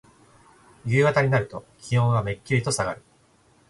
[0.83, 3.03] 夕方になると気温はめっきりとさがる。